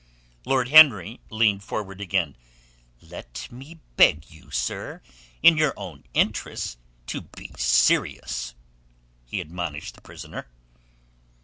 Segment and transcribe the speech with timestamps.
[0.45, 2.35] Lord Henry leaned forward again.
[3.03, 5.03] "Let me beg you, sir,
[5.43, 8.55] in your own interests to be serious,"
[9.27, 10.47] he admonished the prisoner.